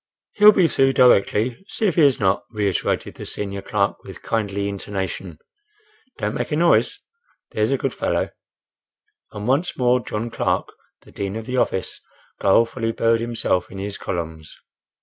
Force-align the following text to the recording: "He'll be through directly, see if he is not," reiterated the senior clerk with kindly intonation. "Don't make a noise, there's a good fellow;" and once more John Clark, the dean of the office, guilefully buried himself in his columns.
"He'll 0.33 0.51
be 0.51 0.67
through 0.67 0.93
directly, 0.93 1.63
see 1.67 1.85
if 1.85 1.93
he 1.93 2.01
is 2.01 2.19
not," 2.19 2.43
reiterated 2.49 3.13
the 3.13 3.25
senior 3.27 3.61
clerk 3.61 4.03
with 4.03 4.23
kindly 4.23 4.67
intonation. 4.67 5.37
"Don't 6.17 6.33
make 6.33 6.51
a 6.51 6.55
noise, 6.55 6.97
there's 7.51 7.69
a 7.69 7.77
good 7.77 7.93
fellow;" 7.93 8.31
and 9.31 9.47
once 9.47 9.77
more 9.77 10.03
John 10.03 10.31
Clark, 10.31 10.69
the 11.01 11.11
dean 11.11 11.35
of 11.35 11.45
the 11.45 11.57
office, 11.57 12.01
guilefully 12.39 12.93
buried 12.93 13.21
himself 13.21 13.69
in 13.69 13.77
his 13.77 13.99
columns. 13.99 14.57